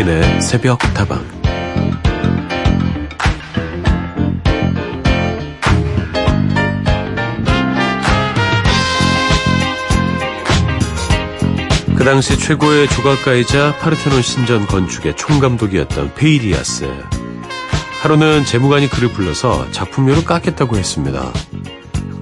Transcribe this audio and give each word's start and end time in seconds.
서인의 0.00 0.40
새벽 0.40 0.78
다방 0.94 1.22
그 11.96 12.04
당시 12.04 12.38
최고의 12.38 12.88
조각가이자 12.88 13.76
파르테논 13.78 14.22
신전 14.22 14.66
건축의 14.66 15.16
총감독이었던 15.16 16.14
페이디아스. 16.14 16.90
하루는 18.00 18.44
재무관이 18.46 18.88
그를 18.88 19.08
불러서 19.08 19.70
작품료를 19.70 20.24
깎겠다고 20.24 20.76
했습니다. 20.76 21.30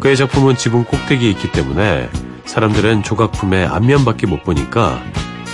그의 0.01 0.17
작품은 0.17 0.56
지붕 0.56 0.84
꼭대기에 0.84 1.31
있기 1.31 1.53
때문에 1.53 2.11
사람들은 2.45 3.05
조각품의 3.05 3.67
앞면밖에 3.67 4.27
못 4.27 4.42
보니까 4.42 5.01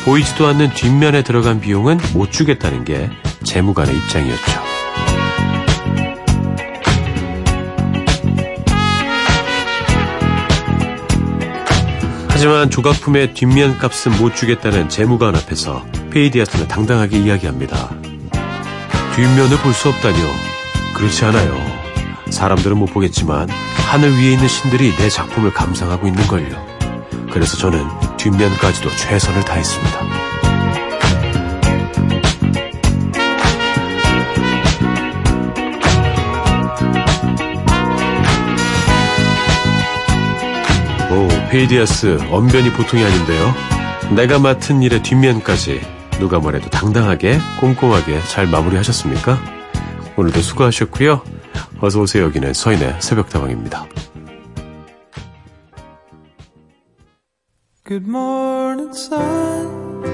보이지도 0.04 0.46
않는 0.48 0.74
뒷면에 0.74 1.22
들어간 1.22 1.60
비용은 1.60 1.98
못 2.12 2.30
주겠다는 2.30 2.84
게 2.84 3.10
재무관의 3.42 3.96
입장이었죠. 3.96 4.64
하지만 12.28 12.68
조각품의 12.68 13.34
뒷면 13.34 13.78
값은 13.78 14.18
못 14.18 14.34
주겠다는 14.34 14.88
재무관 14.88 15.36
앞에서 15.36 15.84
페이디아스는 16.10 16.68
당당하게 16.68 17.18
이야기합니다. 17.18 17.90
뒷면을 19.14 19.56
볼 19.58 19.72
수 19.72 19.88
없다뇨. 19.88 20.16
그렇지 20.94 21.24
않아요. 21.26 21.56
사람들은 22.30 22.76
못 22.76 22.86
보겠지만 22.86 23.48
하늘 23.88 24.10
위에 24.18 24.32
있는 24.32 24.48
신들이 24.48 24.94
내 24.96 25.08
작품을 25.08 25.52
감상하고 25.52 26.06
있는걸요. 26.08 26.73
그래서 27.34 27.56
저는 27.56 27.84
뒷면까지도 28.16 28.88
최선을 28.90 29.44
다했습니다. 29.44 30.00
오, 41.10 41.28
페이디아스, 41.50 42.18
언변이 42.30 42.70
보통이 42.72 43.02
아닌데요. 43.02 43.52
내가 44.14 44.38
맡은 44.38 44.80
일의 44.82 45.02
뒷면까지 45.02 45.80
누가 46.20 46.38
뭐래도 46.38 46.70
당당하게, 46.70 47.40
꼼꼼하게 47.60 48.22
잘 48.28 48.46
마무리하셨습니까? 48.46 49.40
오늘도 50.16 50.40
수고하셨고요. 50.40 51.20
어서 51.80 52.00
오세요. 52.00 52.22
여기는 52.22 52.54
서인의 52.54 52.98
새벽다방입니다. 53.00 53.86
Good 57.86 58.06
morning, 58.06 58.94
sun. 58.94 60.06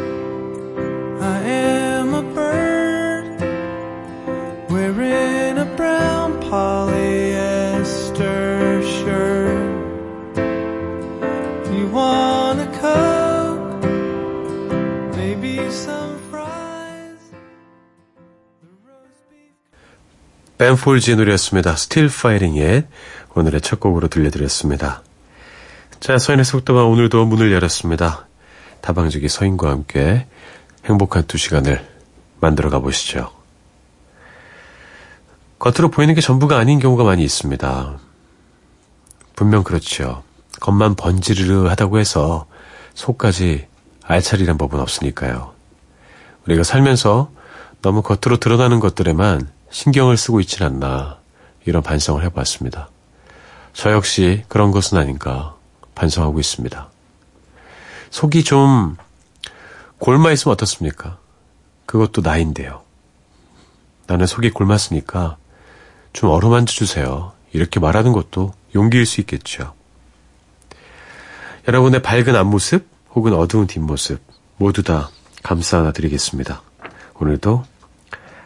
I 1.23 1.41
am 1.41 2.15
a 2.15 2.23
bird 2.35 3.39
wearing 4.69 5.57
a 5.57 5.67
brown 5.77 6.43
polyester 6.43 7.23
shirt. 8.83 9.87
You 11.73 11.87
want 11.93 12.59
a 12.59 12.67
coke? 12.83 13.85
Maybe 15.15 15.71
some 15.71 16.19
fries? 16.29 17.23
벤폴지의 20.59 21.17
노래였습니다. 21.19 21.75
Still 21.75 22.11
Fighting 22.11 22.59
It. 22.59 22.89
오늘의 23.37 23.61
첫 23.61 23.79
곡으로 23.79 24.09
들려드렸습니다. 24.09 25.05
자, 26.01 26.17
서인의 26.17 26.47
속도가 26.47 26.85
오늘도 26.85 27.27
문을 27.27 27.53
열었습니다. 27.53 28.27
다방지기 28.81 29.29
서인과 29.29 29.71
함께 29.71 30.27
행복한 30.87 31.25
두 31.27 31.37
시간을 31.37 31.87
만들어 32.41 32.71
가보시죠. 32.71 33.31
겉으로 35.59 35.91
보이는 35.91 36.15
게 36.15 36.23
전부가 36.23 36.57
아닌 36.57 36.79
경우가 36.79 37.05
많이 37.05 37.23
있습니다. 37.23 37.99
분명 39.37 39.63
그렇죠. 39.63 40.23
겉만 40.61 40.95
번지르르 40.95 41.67
하다고 41.67 41.99
해서 41.99 42.47
속까지 42.95 43.67
알차리란 44.03 44.57
법은 44.57 44.81
없으니까요. 44.81 45.53
우리가 46.47 46.63
살면서 46.63 47.31
너무 47.83 48.01
겉으로 48.01 48.39
드러나는 48.39 48.81
것들에만 48.81 49.51
신경을 49.69 50.17
쓰고 50.17 50.41
있질 50.41 50.65
않나 50.65 51.19
이런 51.67 51.83
반성을 51.83 52.25
해봤습니다. 52.25 52.89
저 53.75 53.93
역시 53.93 54.45
그런 54.49 54.71
것은 54.71 54.97
아닌가 54.97 55.60
반성하고 56.01 56.41
있습니다. 56.41 56.89
속이 58.09 58.43
좀 58.45 58.97
골마 59.99 60.33
있으면 60.33 60.55
어떻습니까? 60.55 61.19
그것도 61.85 62.23
나인데요. 62.23 62.83
나는 64.07 64.27
속이 64.27 64.51
골맞으니까 64.51 65.37
좀 66.15 66.31
어루만져 66.31 66.73
주세요. 66.73 67.33
이렇게 67.53 67.81
말하는 67.81 68.13
것도 68.13 68.55
용기일 68.75 69.05
수 69.05 69.21
있겠죠. 69.21 69.75
여러분의 71.69 72.01
밝은 72.01 72.35
앞모습 72.35 72.89
혹은 73.15 73.35
어두운 73.35 73.67
뒷모습 73.67 74.23
모두 74.57 74.83
다 74.83 75.11
감사 75.43 75.79
하나 75.79 75.93
드리겠습니다. 75.93 76.63
오늘도 77.17 77.65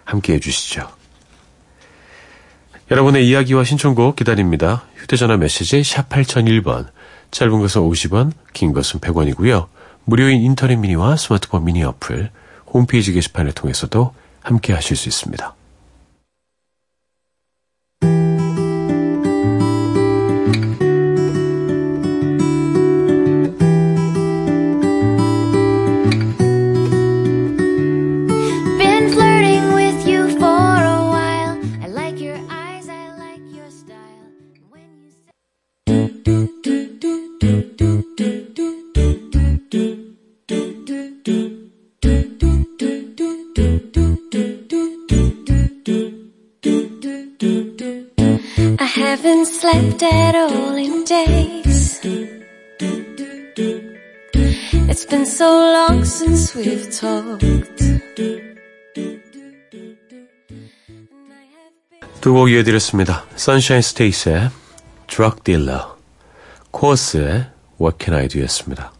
함께 0.04 0.34
해주시죠. 0.34 0.90
여러분의 2.90 3.28
이야기와 3.28 3.62
신청곡 3.64 4.16
기다립니다. 4.16 4.84
휴대전화 4.96 5.36
메시지 5.36 5.84
샵 5.84 6.08
8001번 6.08 6.88
짧은 7.34 7.58
것은 7.58 7.82
50원, 7.82 8.30
긴 8.52 8.72
것은 8.72 9.00
100원이고요. 9.00 9.66
무료인 10.04 10.40
인터넷 10.42 10.76
미니와 10.76 11.16
스마트폰 11.16 11.64
미니 11.64 11.82
어플, 11.82 12.30
홈페이지 12.68 13.12
게시판을 13.12 13.50
통해서도 13.50 14.14
함께 14.40 14.72
하실 14.72 14.96
수 14.96 15.08
있습니다. 15.08 15.52
At 50.02 50.34
all 50.34 50.76
in 50.76 51.04
days. 51.04 52.00
It's 54.88 55.04
been 55.04 55.26
so 55.26 55.46
long 55.46 56.04
since 56.04 56.54
we've 56.54 56.90
talked. 56.90 57.44
두곡 62.20 62.50
이어드렸습니다. 62.50 63.24
Sunshine 63.34 63.80
Stace의 63.80 64.50
Drug 65.06 65.42
Dealer, 65.44 65.82
코어스의 66.70 67.50
What 67.78 67.98
Can 68.02 68.18
I 68.18 68.28
Do였습니다. 68.28 68.92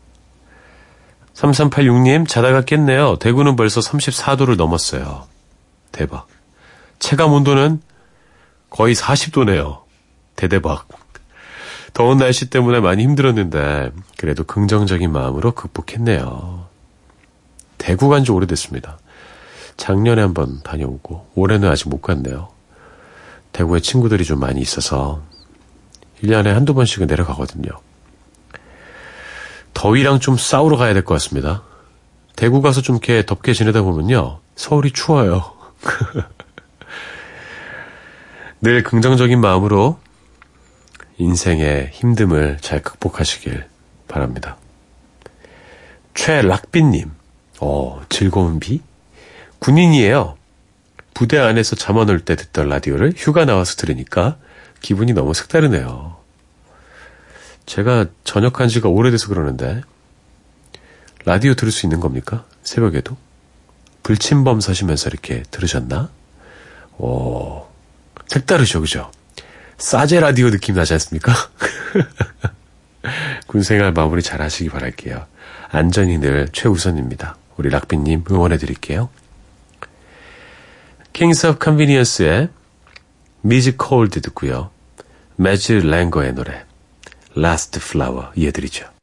3386님, 1.33 2.29
자다가 2.29 2.61
깼네요. 2.61 3.17
대구는 3.17 3.57
벌써 3.57 3.81
34도를 3.81 4.57
넘었어요. 4.57 5.27
대박. 5.91 6.27
체감 6.99 7.33
온도는 7.33 7.81
거의 8.69 8.95
40도네요. 8.95 9.84
대대박. 10.37 10.89
더운 11.93 12.19
날씨 12.19 12.51
때문에 12.51 12.81
많이 12.81 13.03
힘들었는데 13.05 13.93
그래도 14.19 14.45
긍정적인 14.45 15.13
마음으로 15.13 15.53
극복했네요. 15.53 16.67
대구 17.79 18.09
간 18.09 18.25
지 18.25 18.33
오래됐습니다. 18.33 18.99
작년에 19.77 20.23
한번 20.23 20.61
다녀오고 20.63 21.31
올해는 21.35 21.69
아직 21.69 21.89
못 21.89 22.01
갔네요. 22.01 22.49
대구에 23.53 23.81
친구들이 23.81 24.25
좀 24.25 24.41
많이 24.41 24.61
있어서 24.61 25.23
1년에 26.23 26.47
한두 26.49 26.75
번씩은 26.75 27.07
내려가거든요. 27.07 27.69
더위랑 29.75 30.21
좀 30.21 30.37
싸우러 30.37 30.77
가야 30.77 30.95
될 30.95 31.05
것 31.05 31.15
같습니다. 31.15 31.63
대구 32.37 32.63
가서 32.63 32.81
좀 32.81 32.97
이렇게 32.97 33.25
덥게 33.27 33.53
지내다 33.53 33.83
보면요. 33.83 34.41
서울이 34.57 34.93
추워요. 34.93 35.53
늘 38.61 38.83
긍정적인 38.83 39.41
마음으로 39.41 39.99
인생의 41.19 41.91
힘듦을 41.95 42.61
잘 42.61 42.83
극복하시길 42.83 43.67
바랍니다. 44.09 44.57
최락빈님, 46.15 47.11
어, 47.61 48.03
즐거운 48.09 48.61
비? 48.61 48.81
군인이에요. 49.59 50.37
부대 51.15 51.39
안에서 51.39 51.77
잠안 51.77 52.09
올 52.11 52.21
때 52.21 52.37
듣던 52.37 52.69
라디오를 52.69 53.13
휴가 53.17 53.45
나와서 53.45 53.77
들으니까 53.77 54.37
기분이 54.81 55.13
너무 55.13 55.35
색다르네요. 55.35 56.17
제가 57.67 58.07
전역한 58.25 58.69
지가 58.69 58.89
오래돼서 58.89 59.29
그러는데, 59.29 59.81
라디오 61.25 61.55
들을 61.55 61.73
수 61.73 61.87
있는 61.87 62.01
겁니까? 62.01 62.45
새벽에도? 62.63 63.17
불침번 64.03 64.61
서시면서 64.61 65.09
이렇게 65.09 65.43
들으셨나? 65.51 66.11
오, 66.99 67.67
색다르죠, 68.27 68.83
그죠? 68.83 69.11
싸제 69.79 70.21
라디오 70.21 70.51
느낌 70.51 70.75
나지 70.75 70.93
않습니까? 70.95 71.33
군생활 73.47 73.93
마무리 73.93 74.23
잘 74.23 74.41
하시기 74.41 74.71
바랄게요. 74.71 75.27
안전이 75.71 76.19
늘 76.19 76.49
최우선입니다. 76.53 77.37
우리 77.57 77.69
락비님 77.69 78.25
응원해 78.31 78.57
드릴게요. 78.57 79.11
Kings 81.13 81.47
of 81.49 81.59
Convenience의 81.59 82.49
콜드 83.77 84.21
듣고요. 84.23 84.71
매즈 85.37 85.73
랭거의 85.73 86.33
노래 86.33 86.65
Last 87.37 87.81
Flower 87.83 88.29
이어드리죠. 88.37 88.94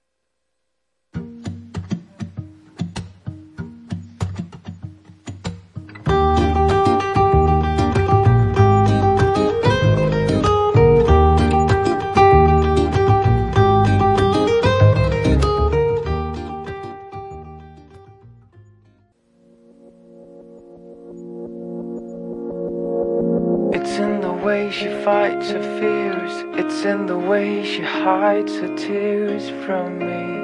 Hides 28.41 28.57
her 28.57 28.75
tears 28.75 29.49
from 29.65 29.99
me. 29.99 30.41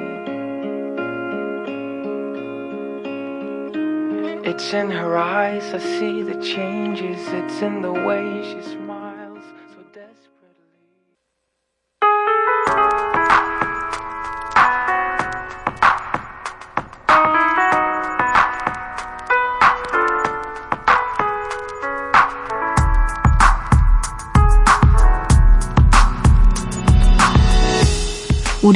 It's 4.48 4.72
in 4.72 4.90
her 4.90 5.16
eyes, 5.16 5.74
I 5.74 5.78
see 5.78 6.22
the 6.22 6.40
changes. 6.40 7.18
It's 7.28 7.60
in 7.60 7.82
the 7.82 7.92
way 7.92 8.42
she 8.44 8.87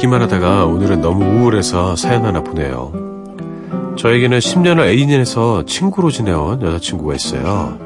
듣기만 0.00 0.22
하다가 0.22 0.64
오늘은 0.64 1.02
너무 1.02 1.24
우울해서 1.24 1.94
사연 1.94 2.24
하나 2.24 2.42
보내요. 2.42 2.92
저에게는 3.96 4.38
10년을 4.38 4.86
애인에서 4.86 5.64
친구로 5.66 6.10
지내온 6.10 6.62
여자친구가 6.62 7.14
있어요. 7.14 7.78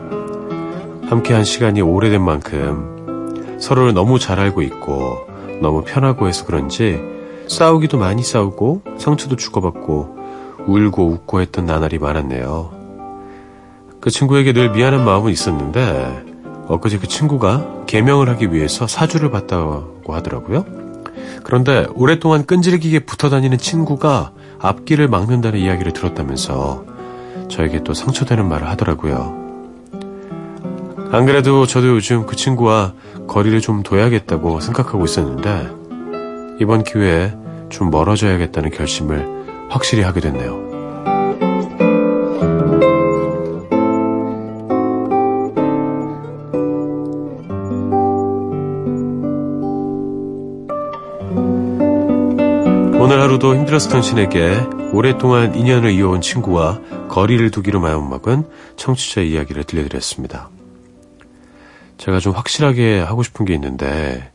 함께 1.06 1.34
한 1.34 1.42
시간이 1.42 1.82
오래된 1.82 2.22
만큼 2.22 3.58
서로를 3.58 3.94
너무 3.94 4.20
잘 4.20 4.38
알고 4.38 4.62
있고 4.62 5.26
너무 5.60 5.82
편하고 5.82 6.28
해서 6.28 6.44
그런지 6.46 7.00
싸우기도 7.48 7.98
많이 7.98 8.22
싸우고 8.22 8.82
상처도 8.96 9.34
주고받고 9.34 10.16
울고 10.66 11.08
웃고 11.08 11.40
했던 11.40 11.66
나날이 11.66 11.98
많았네요. 11.98 12.70
그 14.00 14.10
친구에게 14.10 14.52
늘 14.52 14.70
미안한 14.70 15.04
마음은 15.04 15.32
있었는데 15.32 16.24
엊그제 16.68 16.98
그 16.98 17.08
친구가 17.08 17.84
개명을 17.86 18.28
하기 18.30 18.52
위해서 18.52 18.86
사주를 18.86 19.30
봤다고 19.30 20.14
하더라고요. 20.14 20.83
그런데 21.42 21.86
오랫동안 21.94 22.44
끈질기게 22.44 23.00
붙어 23.00 23.30
다니는 23.30 23.58
친구가 23.58 24.32
앞길을 24.58 25.08
막는다는 25.08 25.58
이야기를 25.58 25.92
들었다면서 25.92 26.84
저에게 27.48 27.82
또 27.84 27.94
상처되는 27.94 28.48
말을 28.48 28.68
하더라고요. 28.68 29.44
안 31.12 31.26
그래도 31.26 31.66
저도 31.66 31.88
요즘 31.88 32.26
그 32.26 32.34
친구와 32.34 32.92
거리를 33.28 33.60
좀 33.60 33.82
둬야겠다고 33.82 34.60
생각하고 34.60 35.04
있었는데 35.04 35.70
이번 36.60 36.82
기회에 36.82 37.34
좀 37.68 37.90
멀어져야겠다는 37.90 38.70
결심을 38.70 39.68
확실히 39.68 40.02
하게 40.02 40.20
됐네요. 40.20 40.73
힘들었을 53.74 53.90
당신에게 53.90 54.56
오랫동안 54.92 55.56
인연을 55.56 55.90
이어온 55.92 56.20
친구와 56.20 56.80
거리를 57.08 57.50
두기로 57.50 57.80
마음먹은 57.80 58.48
청취자 58.76 59.22
이야기를 59.22 59.64
들려드렸습니다. 59.64 60.48
제가 61.98 62.20
좀 62.20 62.34
확실하게 62.34 63.00
하고 63.00 63.24
싶은 63.24 63.44
게 63.44 63.54
있는데 63.54 64.30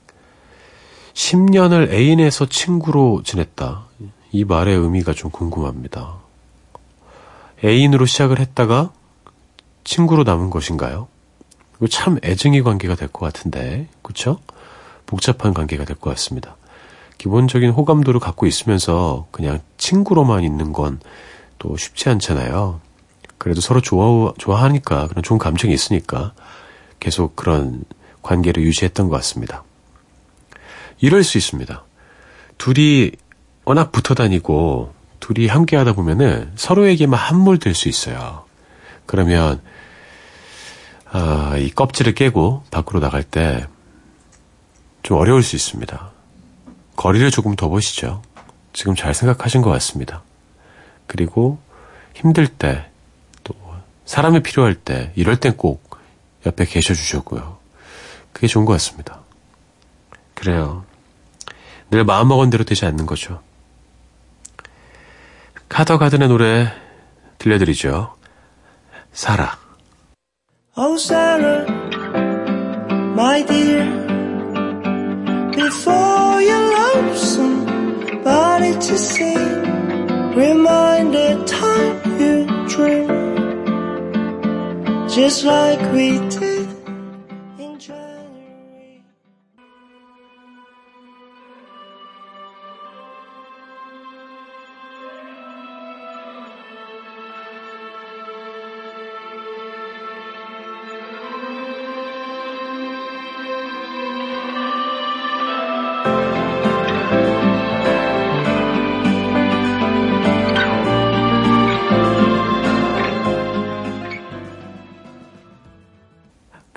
10년을 1.13 1.91
애인에서 1.91 2.47
친구로 2.47 3.23
지냈다. 3.23 3.85
이 4.31 4.43
말의 4.43 4.75
의미가 4.75 5.13
좀 5.13 5.31
궁금합니다. 5.31 6.15
애인으로 7.63 8.05
시작을 8.05 8.39
했다가 8.39 8.91
친구로 9.85 10.23
남은 10.23 10.49
것인가요? 10.49 11.07
참 11.89 12.19
애증이 12.23 12.61
관계가 12.61 12.95
될 12.95 13.07
것 13.07 13.25
같은데, 13.25 13.87
그쵸? 14.01 14.39
복잡한 15.05 15.53
관계가 15.53 15.85
될 15.85 15.95
것 15.95 16.09
같습니다. 16.11 16.57
기본적인 17.19 17.69
호감도를 17.69 18.19
갖고 18.19 18.47
있으면서 18.47 19.27
그냥 19.29 19.59
친구로만 19.77 20.43
있는 20.43 20.73
건 20.73 20.99
또 21.59 21.75
쉽지 21.77 22.09
않잖아요. 22.09 22.79
그래도 23.37 23.61
서로 23.61 23.81
좋아, 23.81 24.33
좋아하니까, 24.37 25.07
그런 25.07 25.23
좋은 25.23 25.37
감정이 25.37 25.73
있으니까 25.73 26.33
계속 26.99 27.35
그런 27.35 27.83
관계를 28.21 28.63
유지했던 28.63 29.09
것 29.09 29.15
같습니다. 29.17 29.63
이럴 30.99 31.23
수 31.23 31.37
있습니다. 31.37 31.83
둘이 32.57 33.11
워낙 33.65 33.91
붙어 33.91 34.15
다니고, 34.15 34.93
둘이 35.19 35.47
함께 35.47 35.75
하다 35.75 35.93
보면은 35.93 36.51
서로에게만 36.55 37.19
함몰될 37.19 37.75
수 37.75 37.87
있어요. 37.87 38.45
그러면, 39.05 39.61
아, 41.11 41.55
이 41.57 41.69
껍질을 41.71 42.13
깨고 42.15 42.63
밖으로 42.71 42.99
나갈 42.99 43.23
때 43.23 43.67
좀 45.01 45.17
어려울 45.17 45.43
수 45.43 45.55
있습니다. 45.55 46.11
거리를 46.99 47.31
조금 47.31 47.55
더 47.55 47.69
보시죠. 47.69 48.21
지금 48.73 48.93
잘 48.93 49.13
생각하신 49.13 49.61
것 49.61 49.69
같습니다. 49.69 50.21
그리고 51.07 51.57
힘들 52.13 52.45
때, 52.45 52.89
또 53.45 53.55
사람이 54.03 54.43
필요할 54.43 54.75
때, 54.75 55.13
이럴 55.15 55.37
땐 55.37 55.55
꼭 55.55 55.97
옆에 56.45 56.65
계셔 56.65 56.93
주셨고요. 56.93 57.57
그게 58.33 58.47
좋은 58.47 58.65
것 58.65 58.73
같습니다. 58.73 59.21
그래요. 60.33 60.83
늘 61.89 62.03
마음먹은 62.03 62.49
대로 62.49 62.65
되지 62.65 62.85
않는 62.85 63.05
거죠. 63.05 63.41
카더 65.69 65.99
가든의 65.99 66.27
노래 66.27 66.67
들려드리죠. 67.37 68.13
사라. 69.13 69.57
Oh, 70.75 71.01
Sarah, 71.01 71.65
my 73.13 73.45
dear. 73.45 74.09
before 75.55 76.08
to 78.59 78.97
see. 78.97 79.35
Remind 80.35 81.13
the 81.13 81.43
time 81.47 81.95
you 82.19 82.45
dream, 82.67 83.07
just 85.09 85.43
like 85.43 85.81
we 85.93 86.19
did. 86.29 86.48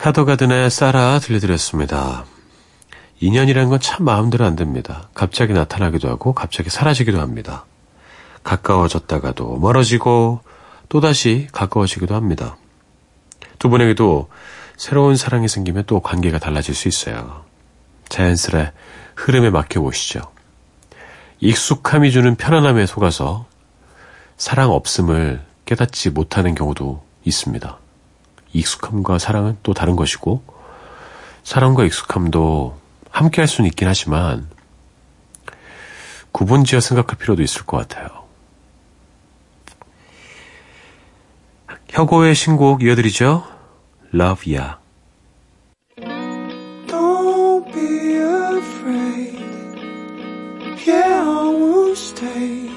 카더가든의 0.03 0.69
사라 0.69 1.21
들려드렸습니다. 1.21 2.25
인연이라는 3.21 3.71
건참 3.71 4.05
마음대로 4.05 4.45
안 4.45 4.57
됩니다. 4.57 5.09
갑자기 5.15 5.53
나타나기도 5.53 6.09
하고 6.09 6.33
갑자기 6.33 6.71
사라지기도 6.71 7.21
합니다. 7.21 7.67
가까워졌다가도 8.43 9.59
멀어지고 9.59 10.41
또다시 10.89 11.47
가까워지기도 11.53 12.17
합니다. 12.17 12.57
두 13.61 13.69
분에게도 13.69 14.29
새로운 14.77 15.15
사랑이 15.15 15.47
생기면 15.47 15.85
또 15.87 16.01
관계가 16.01 16.41
달라질 16.41 16.75
수 16.75 16.89
있어요. 16.89 17.45
자연스레 18.09 18.73
흐름에 19.15 19.51
맡겨보시죠. 19.51 20.21
익숙함이 21.39 22.11
주는 22.11 22.35
편안함에 22.35 22.87
속아서 22.87 23.47
사랑 24.37 24.73
없음을 24.73 25.45
깨닫지 25.65 26.11
못하는 26.11 26.57
경우도 26.57 27.05
있습니다. 27.25 27.82
익숙함과 28.53 29.19
사랑은 29.19 29.59
또 29.63 29.75
다른 29.75 29.97
것이고, 29.97 30.43
사랑과 31.43 31.85
익숙함도 31.85 32.79
함께 33.11 33.41
할 33.41 33.49
수는 33.49 33.69
있긴 33.69 33.89
하지만, 33.89 34.49
구분지어 36.33 36.81
생각할 36.81 37.19
필요도 37.19 37.43
있을 37.43 37.65
것 37.65 37.77
같아요. 37.77 38.23
혁오의 41.89 42.35
신곡 42.35 42.83
이어드리죠. 42.83 43.45
Love 44.15 44.55
Ya. 44.55 44.79
Don't 46.87 47.71
be 47.73 48.17
afraid. 48.17 49.39
Yeah, 50.87 51.23
I 51.23 51.49
will 51.49 51.93
stay. 51.93 52.71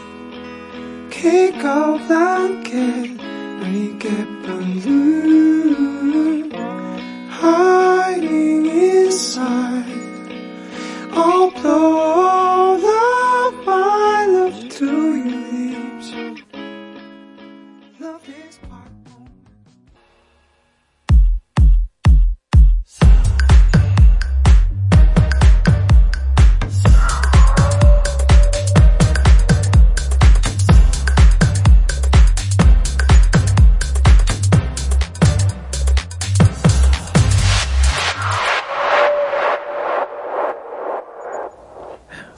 Kick 1.09 1.63
off 1.63 2.05
that 2.09 2.63
get, 2.65 3.19
make 3.61 4.05
it 4.05 4.27
balloon. 4.45 5.64
Hiding 7.47 8.65
inside. 8.65 9.85
I'll 11.11 11.51
blow 11.51 12.54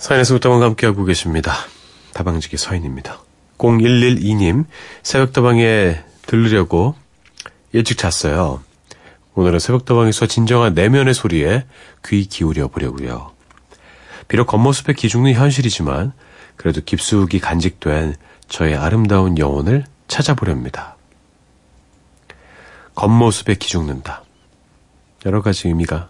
서인에서 0.07 0.35
웃다방과 0.35 0.67
함께하고 0.67 1.03
계십니다. 1.03 1.53
다방지기 2.13 2.55
서인입니다. 2.55 3.19
0112님, 3.57 4.63
새벽다방에 5.03 6.01
들으려고 6.21 6.95
일찍 7.73 7.97
잤어요. 7.97 8.63
오늘은 9.33 9.59
새벽다방에서 9.59 10.27
진정한 10.27 10.73
내면의 10.73 11.13
소리에 11.13 11.65
귀 12.05 12.25
기울여 12.25 12.69
보려고요. 12.69 13.33
비록 14.29 14.47
겉모습에 14.47 14.93
기죽는 14.93 15.33
현실이지만 15.33 16.13
그래도 16.55 16.79
깊숙이 16.85 17.41
간직된 17.41 18.15
저의 18.47 18.77
아름다운 18.77 19.37
영혼을 19.37 19.83
찾아보렵니다. 20.07 20.95
겉모습에 22.95 23.55
기죽는다. 23.55 24.23
여러 25.25 25.41
가지 25.41 25.67
의미가 25.67 26.07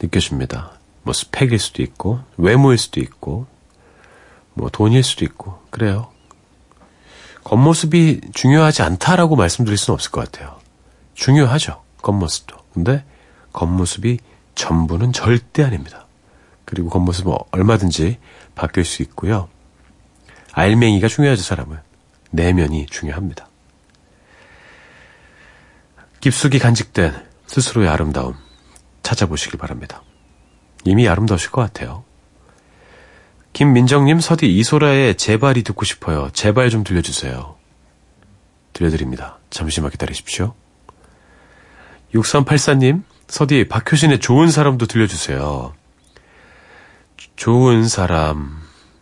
느껴집니다. 0.00 0.77
뭐 1.08 1.14
스펙일 1.14 1.58
수도 1.58 1.82
있고 1.82 2.20
외모일 2.36 2.76
수도 2.76 3.00
있고 3.00 3.46
뭐 4.52 4.68
돈일 4.68 5.02
수도 5.02 5.24
있고 5.24 5.58
그래요. 5.70 6.10
겉모습이 7.44 8.20
중요하지 8.34 8.82
않다라고 8.82 9.34
말씀드릴 9.34 9.78
수는 9.78 9.94
없을 9.94 10.10
것 10.10 10.30
같아요. 10.30 10.60
중요하죠. 11.14 11.82
겉모습도. 12.02 12.58
근데 12.74 13.06
겉모습이 13.54 14.18
전부는 14.54 15.14
절대 15.14 15.64
아닙니다. 15.64 16.06
그리고 16.66 16.90
겉모습은 16.90 17.34
얼마든지 17.52 18.18
바뀔 18.54 18.84
수 18.84 19.00
있고요. 19.00 19.48
알맹이가 20.52 21.08
중요하죠, 21.08 21.42
사람은. 21.42 21.78
내면이 22.32 22.84
중요합니다. 22.84 23.48
깊숙이 26.20 26.58
간직된 26.58 27.14
스스로의 27.46 27.88
아름다움 27.88 28.34
찾아보시길 29.02 29.58
바랍니다. 29.58 30.02
이미 30.84 31.08
아름다우실 31.08 31.50
것 31.50 31.60
같아요. 31.62 32.04
김민정님, 33.52 34.20
서디 34.20 34.46
이소라의 34.58 35.16
제발이 35.16 35.62
듣고 35.64 35.84
싶어요. 35.84 36.30
제발 36.32 36.70
좀 36.70 36.84
들려주세요. 36.84 37.56
들려드립니다. 38.72 39.38
잠시만 39.50 39.90
기다리십시오. 39.90 40.54
6384님, 42.14 43.02
서디 43.26 43.68
박효신의 43.68 44.20
좋은 44.20 44.50
사람도 44.50 44.86
들려주세요. 44.86 45.74
좋은 47.36 47.88
사람, 47.88 48.60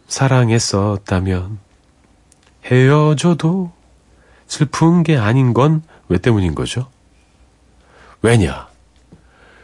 사랑했었다면 0.08 1.58
헤어져도 2.64 3.72
슬픈 4.46 5.02
게 5.02 5.16
아닌 5.16 5.52
건 5.52 5.82
왜 6.08 6.18
때문인 6.18 6.54
거죠? 6.54 6.90
왜냐? 8.22 8.68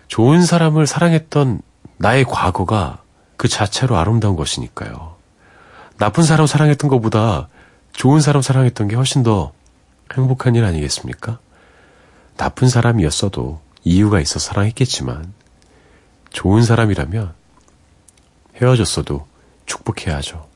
좋은 0.09 0.45
사람을 0.45 0.87
사랑했던 0.87 1.62
나의 2.02 2.25
과거가 2.25 3.00
그 3.37 3.47
자체로 3.47 3.97
아름다운 3.97 4.35
것이니까요. 4.35 5.14
나쁜 5.99 6.25
사람 6.25 6.49
사랑했던 6.49 6.90
것보다 6.90 7.49
좋은 7.92 8.21
사람 8.21 8.42
사랑했던 8.42 8.88
게 8.88 8.97
훨씬 8.97 9.23
더 9.23 9.52
행복한 10.12 10.56
일 10.56 10.64
아니겠습니까? 10.64 11.38
나쁜 12.37 12.68
사람이었어도 12.68 13.61
이유가 13.85 14.18
있어 14.18 14.40
사랑했겠지만 14.40 15.32
좋은 16.30 16.64
사람이라면 16.64 17.35
헤어졌어도 18.56 19.28
축복해야죠. 19.66 20.49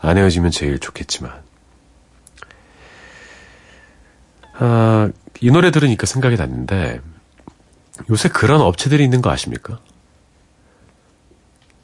안 0.00 0.16
헤어지면 0.16 0.52
제일 0.52 0.78
좋겠지만. 0.78 1.42
아, 4.58 5.10
이 5.40 5.50
노래 5.50 5.72
들으니까 5.72 6.06
생각이 6.06 6.36
났는데 6.36 7.00
요새 8.10 8.28
그런 8.28 8.60
업체들이 8.60 9.02
있는 9.02 9.22
거 9.22 9.30
아십니까? 9.30 9.80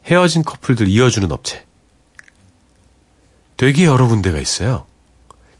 헤어진 0.04 0.42
커플들 0.42 0.88
이어주는 0.88 1.30
업체. 1.30 1.64
되게 3.56 3.84
여러 3.84 4.08
군데가 4.08 4.38
있어요. 4.38 4.86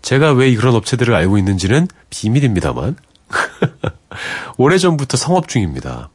제가 0.03 0.33
왜 0.33 0.49
이런 0.49 0.75
업체들을 0.75 1.15
알고 1.15 1.39
있는지는 1.39 1.87
비밀입니다만. 2.11 2.97
오래전부터 4.59 5.17
성업 5.17 5.49
중입니다. 5.49 6.11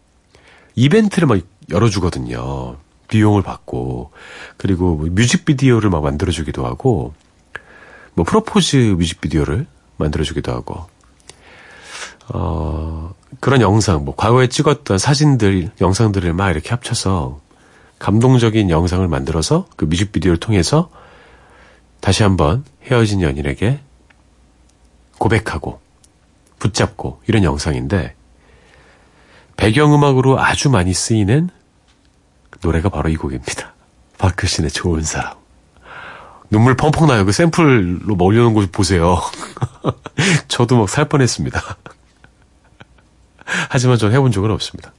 이벤트를 0.76 1.28
막 1.28 1.40
열어주거든요. 1.70 2.78
비용을 3.08 3.42
받고. 3.42 4.12
그리고 4.58 4.96
뭐 4.96 5.08
뮤직비디오를 5.10 5.90
막 5.90 6.04
만들어주기도 6.04 6.66
하고. 6.66 7.14
뭐 8.14 8.26
프로포즈 8.26 8.96
뮤직비디오를 8.98 9.66
만들어주기도 9.98 10.52
하고. 10.52 10.86
어, 12.30 13.14
그런 13.40 13.62
영상, 13.62 14.04
뭐 14.04 14.16
과거에 14.16 14.48
찍었던 14.48 14.98
사진들, 14.98 15.72
영상들을 15.80 16.34
막 16.34 16.50
이렇게 16.52 16.70
합쳐서 16.72 17.40
감동적인 18.00 18.70
영상을 18.70 19.06
만들어서 19.08 19.68
그 19.76 19.86
뮤직비디오를 19.86 20.40
통해서 20.40 20.90
다시 22.00 22.24
한번 22.24 22.64
헤어진 22.84 23.22
연인에게 23.22 23.80
고백하고 25.18 25.82
붙잡고 26.60 27.22
이런 27.28 27.44
영상인데 27.44 28.16
배경음악으로 29.58 30.40
아주 30.40 30.70
많이 30.70 30.94
쓰이는 30.94 31.50
노래가 32.62 32.90
바로 32.90 33.10
이 33.10 33.16
곡입니다. 33.16 33.74
박효신의 34.20 34.72
좋은 34.72 35.02
사람. 35.02 35.34
눈물 36.50 36.76
펑펑 36.76 37.08
나요. 37.08 37.26
그 37.26 37.32
샘플로 37.32 38.16
뭐 38.16 38.28
올려놓은 38.28 38.54
곳 38.54 38.72
보세요. 38.72 39.20
저도 40.48 40.78
막 40.78 40.90
살 40.90 41.10
뻔했습니다. 41.10 41.62
하지만 43.70 43.98
전 43.98 44.14
해본 44.14 44.32
적은 44.32 44.52
없습니다. 44.52 44.94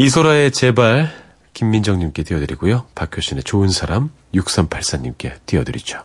이소라의 0.00 0.52
제발 0.52 1.10
김민정님께 1.54 2.22
띄워드리고요. 2.22 2.86
박효신의 2.94 3.42
좋은 3.42 3.68
사람 3.68 4.10
6384님께 4.32 5.32
띄워드리죠. 5.44 6.04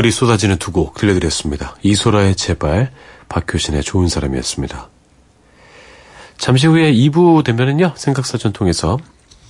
눈물이 0.00 0.10
쏟아지는 0.12 0.56
두 0.56 0.72
곡 0.72 0.94
들려드렸습니다. 0.94 1.76
이소라의 1.82 2.34
제발, 2.36 2.90
박효신의 3.28 3.82
좋은 3.82 4.08
사람이었습니다. 4.08 4.88
잠시 6.38 6.66
후에 6.68 6.92
2부 6.92 7.44
되면은요, 7.44 7.92
생각사전 7.96 8.52
통해서 8.52 8.98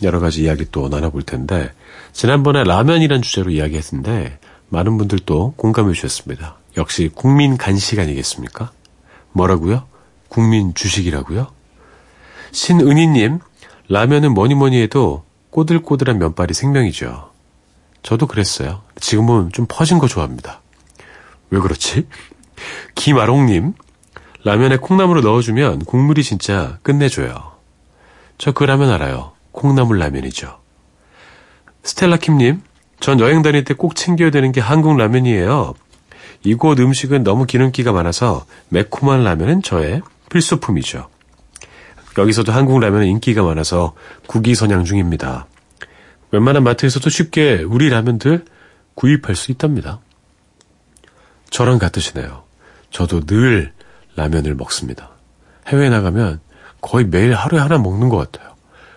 여러 0.03 0.19
가지 0.19 0.43
이야기 0.43 0.67
또 0.73 0.89
나눠볼 0.89 1.23
텐데, 1.23 1.71
지난번에 2.13 2.65
라면이란 2.65 3.23
주제로 3.23 3.51
이야기했는데, 3.51 4.39
많은 4.71 4.99
분들도 4.99 5.55
공감해 5.57 5.93
주셨습니다. 5.93 6.57
역시 6.77 7.11
국민 7.15 7.57
간식 7.57 7.99
아니겠습니까? 7.99 8.73
뭐라고요? 9.33 9.87
국민 10.29 10.75
주식이라고요? 10.75 11.49
신은희님, 12.53 13.39
라면은 13.89 14.33
뭐니 14.35 14.55
뭐니 14.55 14.81
해도 14.83 15.25
꼬들꼬들한 15.51 16.19
면발이 16.19 16.55
생명이죠. 16.55 17.31
저도 18.03 18.27
그랬어요. 18.27 18.83
지금은 19.01 19.51
좀 19.53 19.67
퍼진 19.69 19.99
거 19.99 20.07
좋아합니다. 20.07 20.61
왜 21.51 21.59
그렇지? 21.61 22.07
김아롱님, 22.95 23.75
라면에 24.45 24.77
콩나물을 24.77 25.23
넣어주면 25.23 25.85
국물이 25.85 26.23
진짜 26.23 26.79
끝내줘요. 26.83 27.53
저 28.39 28.53
그 28.53 28.65
라면 28.65 28.91
알아요. 28.91 29.33
콩나물 29.53 29.99
라면이죠. 29.99 30.59
스텔라킴님, 31.83 32.63
전 33.01 33.21
여행 33.21 33.43
다닐 33.43 33.65
때 33.65 33.75
꼭 33.75 33.97
챙겨야 33.97 34.31
되는 34.31 34.53
게 34.53 34.61
한국 34.61 34.97
라면이에요. 34.97 35.75
이곳 36.45 36.79
음식은 36.81 37.23
너무 37.23 37.45
기름기가 37.47 37.93
많아서 37.93 38.47
매콤한 38.69 39.25
라면은 39.25 39.63
저의 39.63 40.03
필수품이죠. 40.31 41.09
여기서도 42.19 42.53
한국 42.53 42.79
라면은 42.81 43.07
인기가 43.07 43.43
많아서 43.43 43.95
국위선양 44.27 44.85
중입니다. 44.85 45.47
웬만한 46.33 46.63
마트에서도 46.63 47.09
쉽게 47.09 47.63
우리 47.67 47.89
라면들 47.89 48.45
구입할 48.95 49.35
수 49.37 49.51
있답니다. 49.51 50.01
저랑 51.51 51.79
같으시네요. 51.79 52.45
저도 52.91 53.21
늘 53.25 53.73
라면을 54.17 54.55
먹습니다. 54.55 55.11
해외에 55.67 55.91
나가면 55.91 56.41
거의 56.81 57.07
매일 57.07 57.35
하루에 57.35 57.61
하나 57.61 57.79
먹는 57.79 58.09
것 58.09 58.17
같아요. 58.17 58.55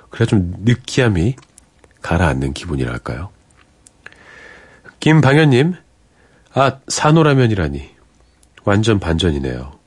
그래야 0.09 0.27
좀 0.27 0.53
느끼함이 0.59 1.35
가라앉는 2.01 2.53
기분이랄까요. 2.53 3.29
김방현님, 4.99 5.75
아, 6.53 6.79
산호라면이라니. 6.87 7.93
완전 8.63 8.99
반전이네요. 8.99 9.77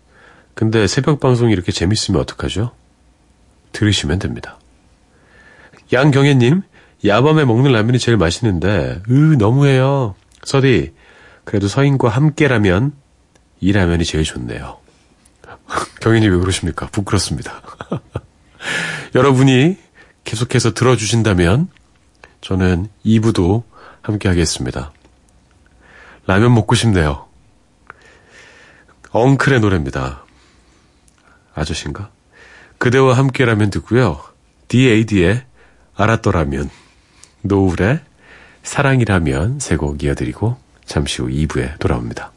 근데 0.55 0.87
새벽 0.87 1.21
방송이 1.21 1.53
이렇게 1.53 1.73
재밌으면 1.73 2.21
어떡하죠? 2.21 2.73
들으시면 3.73 4.19
됩니다. 4.19 4.59
양경혜님, 5.93 6.63
야밤에 7.07 7.45
먹는 7.45 7.73
라면이 7.73 7.99
제일 7.99 8.17
맛있는데, 8.17 9.03
으, 9.09 9.37
너무해요. 9.39 10.15
서디, 10.45 10.95
그래도 11.45 11.69
서인과 11.69 12.09
함께라면 12.09 12.93
이 13.61 13.73
라면이 13.73 14.05
제일 14.05 14.25
좋네요. 14.25 14.79
경혜님 16.01 16.33
왜 16.33 16.39
그러십니까? 16.39 16.87
부끄럽습니다. 16.87 17.63
여러분이 19.15 19.77
계속해서 20.25 20.75
들어주신다면 20.75 21.69
저는 22.41 22.89
2부도 23.05 23.63
함께 24.03 24.29
하겠습니다. 24.29 24.93
라면 26.27 26.55
먹고 26.55 26.75
싶네요. 26.75 27.27
엉클의 29.11 29.61
노래입니다. 29.61 30.25
아저씨인가? 31.55 32.11
그대와 32.79 33.17
함께라면 33.17 33.71
듣고요. 33.71 34.23
DAD의 34.69 35.45
알았더라면, 35.95 36.69
노을의 37.49 38.01
사랑이라면 38.63 39.61
세 39.61 39.77
곡 39.77 40.03
이어드리고 40.03 40.57
잠시 40.85 41.23
후 41.23 41.29
2부에 41.29 41.79
돌아옵니다. 41.79 42.36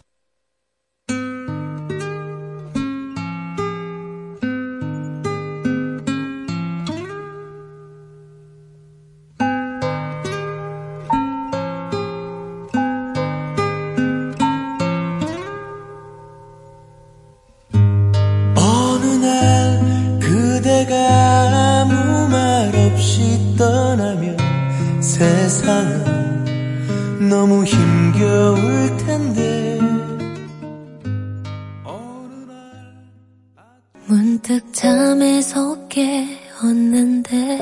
문득 34.10 34.74
잠에서 34.74 35.88
깨었는데 35.88 37.58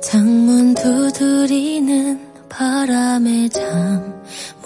창문 0.00 0.72
두드리는 0.74 2.18
바람에 2.48 3.48
잠 3.50 4.16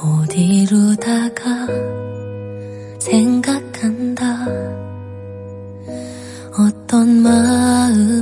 못 0.00 0.34
이루다가 0.34 1.66
생각한다. 2.98 4.46
어떤 6.58 7.22
마음 7.22 8.19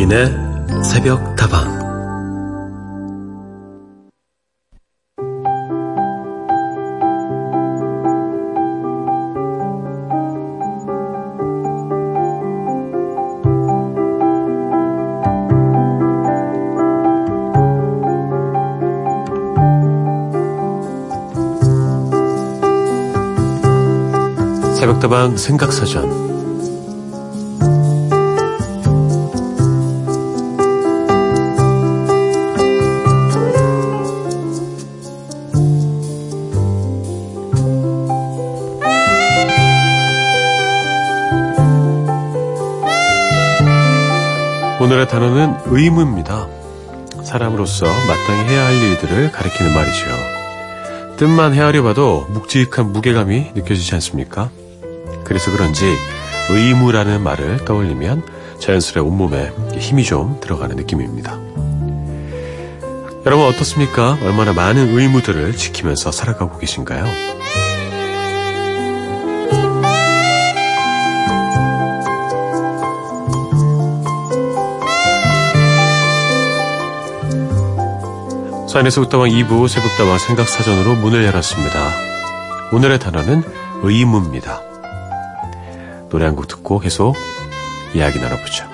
서인의 0.00 0.82
새벽 0.82 1.36
다방. 1.36 1.78
새벽다방 24.76 25.36
생각사전 25.36 26.29
단어는 45.20 45.56
의무입니다. 45.66 46.48
사람으로서 47.22 47.84
마땅히 47.84 48.54
해야 48.54 48.64
할 48.64 48.74
일들을 48.74 49.30
가리키는 49.30 49.74
말이죠. 49.74 50.06
뜻만 51.18 51.52
헤아려 51.52 51.82
봐도 51.82 52.26
묵직한 52.30 52.90
무게감이 52.90 53.52
느껴지지 53.54 53.94
않습니까? 53.96 54.48
그래서 55.24 55.52
그런지 55.52 55.94
의무라는 56.48 57.22
말을 57.22 57.66
떠올리면 57.66 58.22
자연스레 58.60 59.02
온몸에 59.02 59.52
힘이 59.74 60.04
좀 60.04 60.40
들어가는 60.40 60.74
느낌입니다. 60.74 61.38
여러분 63.26 63.44
어떻습니까? 63.44 64.16
얼마나 64.22 64.54
많은 64.54 64.98
의무들을 64.98 65.54
지키면서 65.54 66.12
살아가고 66.12 66.58
계신가요? 66.58 67.04
사인에서 78.70 79.00
웃다방 79.00 79.28
2부 79.30 79.66
새벽다방 79.66 80.18
생각사전으로 80.18 80.94
문을 80.94 81.24
열었습니다. 81.24 81.90
오늘의 82.72 83.00
단어는 83.00 83.42
의무입니다. 83.82 84.62
노래 86.08 86.24
한 86.24 86.36
곡 86.36 86.46
듣고 86.46 86.78
계속 86.78 87.16
이야기 87.94 88.20
나눠보죠. 88.20 88.69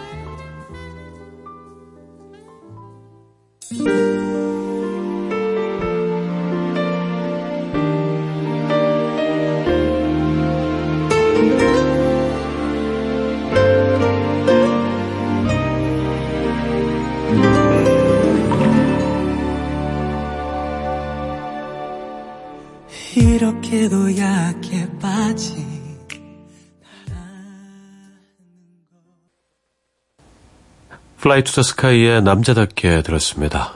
Fly 31.36 31.44
to 31.44 31.52
the 31.52 31.62
Sky의 31.62 32.22
남자답게 32.22 33.02
들었습니다. 33.02 33.74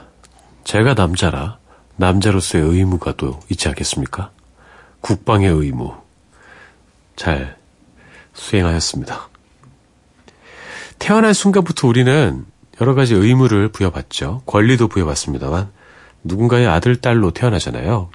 제가 0.63 0.95
남자라 0.95 1.59
남자로서의 1.95 2.63
의무가 2.63 3.13
또 3.15 3.39
있지 3.49 3.67
않겠습니까? 3.67 4.31
국방의 5.01 5.49
의무 5.49 5.93
잘 7.15 7.57
수행하였습니다. 8.33 9.29
태어난 10.97 11.33
순간부터 11.33 11.87
우리는 11.87 12.45
여러 12.79 12.95
가지 12.95 13.13
의무를 13.13 13.67
부여받죠. 13.67 14.41
권리도 14.47 14.87
부여받습니다만 14.87 15.69
누군가의 16.23 16.65
아들, 16.65 16.99
딸로 16.99 17.29
태어나잖아요. 17.29 18.09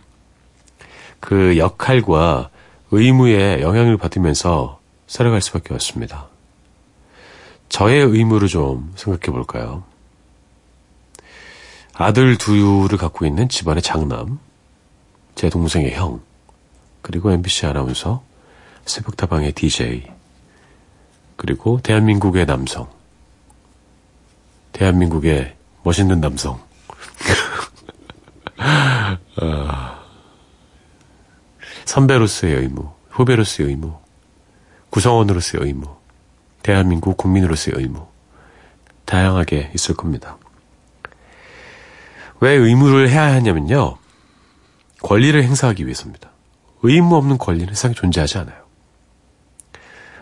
그 1.21 1.57
역할과 1.57 2.51
의무에 2.91 3.61
영향을 3.61 3.97
받으면서 3.97 4.81
살아갈 5.07 5.41
수밖에 5.41 5.73
없습니다. 5.73 6.27
저의 7.69 8.01
의무를 8.01 8.49
좀 8.49 8.93
생각해 8.97 9.33
볼까요? 9.33 9.85
아들 11.95 12.37
두유를 12.37 12.99
갖고 12.99 13.25
있는 13.27 13.49
집안의 13.49 13.83
장남, 13.83 14.39
제 15.35 15.49
동생의 15.49 15.95
형, 15.95 16.21
그리고 17.03 17.31
MBC 17.31 17.67
아나운서, 17.67 18.23
새벽다방의 18.85 19.53
DJ, 19.53 20.07
그리고 21.37 21.81
대한민국의 21.83 22.47
남성, 22.47 22.89
대한민국의 24.73 25.57
멋있는 25.83 26.21
남성. 26.21 26.61
아, 28.59 30.03
선배로서의 31.87 32.57
의무, 32.57 32.91
후배로서의 33.11 33.71
의무, 33.71 33.99
구성원으로서의 34.91 35.65
의무, 35.65 35.97
대한민국 36.67 37.17
국민으로서의 37.17 37.77
의무, 37.79 38.07
다양하게 39.05 39.71
있을 39.75 39.95
겁니다. 39.95 40.37
왜 42.41 42.53
의무를 42.53 43.09
해야 43.09 43.33
하냐면요. 43.33 43.99
권리를 45.03 45.43
행사하기 45.43 45.85
위해서입니다. 45.85 46.31
의무 46.83 47.17
없는 47.17 47.39
권리는 47.39 47.69
세상에 47.69 47.95
존재하지 47.95 48.39
않아요. 48.39 48.65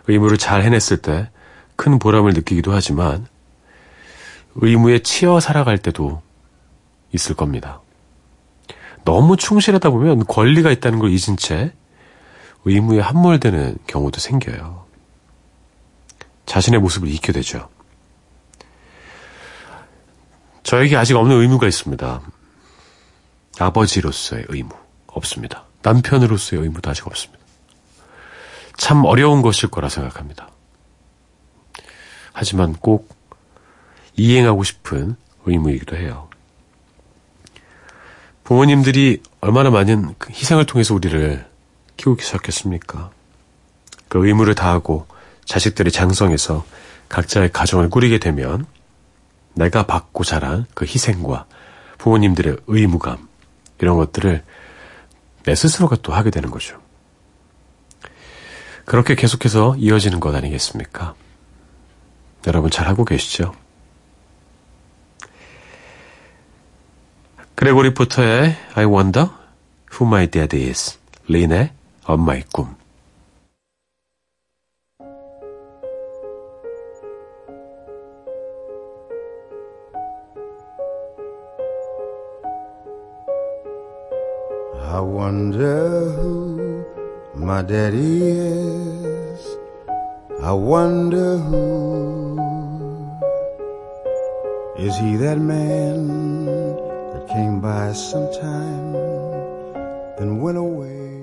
의무를 0.07 0.39
잘 0.39 0.63
해냈을 0.63 0.99
때 0.99 1.29
큰 1.77 1.99
보람을 1.99 2.33
느끼기도 2.35 2.73
하지만 2.73 3.27
의무에 4.57 5.01
치여 5.01 5.41
살아갈 5.41 5.79
때도 5.79 6.23
있을 7.13 7.35
겁니다. 7.35 7.81
너무 9.05 9.37
충실하다 9.37 9.91
보면 9.91 10.25
권리가 10.27 10.71
있다는 10.71 10.99
걸 10.99 11.11
잊은 11.11 11.37
채 11.37 11.73
의무에 12.65 13.01
함몰되는 13.01 13.79
경우도 13.87 14.21
생겨요. 14.21 14.84
자신의 16.47 16.81
모습을 16.81 17.09
잊게 17.09 17.33
되죠. 17.33 17.69
저에게 20.63 20.97
아직 20.97 21.17
없는 21.17 21.41
의무가 21.41 21.67
있습니다. 21.67 22.21
아버지로서의 23.59 24.47
의무 24.49 24.71
없습니다. 25.07 25.65
남편으로서의 25.83 26.63
의무도 26.63 26.91
아직 26.91 27.07
없습니다. 27.07 27.45
참 28.77 29.05
어려운 29.05 29.43
것일 29.43 29.71
거라 29.71 29.89
생각합니다. 29.89 30.49
하지만 32.33 32.73
꼭 32.75 33.15
이행하고 34.17 34.65
싶은 34.65 35.17
의무이기도 35.47 35.97
해요. 35.97 36.29
부모님들이 38.43 39.23
얼마나 39.41 39.71
많은 39.71 40.15
그 40.19 40.31
희생을 40.31 40.67
통해서 40.67 40.95
우리를 40.95 41.47
키우기 41.97 42.23
시작했습니까? 42.25 43.11
그 44.09 44.27
의무를 44.27 44.55
다하고 44.55 45.07
자식들이 45.45 45.91
장성해서 45.91 46.65
각자의 47.09 47.53
가정을 47.53 47.91
꾸리게 47.91 48.19
되면 48.19 48.67
내가 49.55 49.87
받고 49.87 50.25
자란 50.25 50.67
그 50.75 50.85
희생과 50.85 51.47
부모님들의 51.99 52.59
의무감, 52.67 53.29
이런 53.81 53.97
것들을 53.97 54.43
내 55.45 55.55
스스로가 55.55 55.97
또 56.03 56.13
하게 56.13 56.31
되는 56.31 56.51
거죠. 56.51 56.81
그렇게 58.85 59.15
계속해서 59.15 59.77
이어지는 59.79 60.21
것 60.21 60.35
아니겠습니까? 60.35 61.15
여러분 62.47 62.71
잘 62.71 62.87
하고 62.89 63.05
계시죠? 63.05 63.55
그레고리 67.55 67.95
포터의 67.95 68.57
I 68.75 68.85
Wonder 68.85 69.31
Who 69.93 70.07
My 70.07 70.27
Dad 70.27 70.57
Is, 70.67 70.99
린의 71.29 71.73
엄마의 72.05 72.45
꿈. 72.53 72.75
I 84.95 85.01
wonder 85.01 86.09
who 86.13 86.87
my 87.35 87.63
daddy 87.63 88.31
is. 88.31 89.57
I 90.41 90.53
wonder 90.53 91.37
who 91.37 92.39
is 94.79 94.97
he 94.99 95.17
that 95.17 95.39
man 95.39 96.47
that 96.47 97.27
came 97.27 97.61
by 97.61 97.93
sometime 97.93 98.93
then 100.17 100.39
went 100.39 100.59
away. 100.59 101.14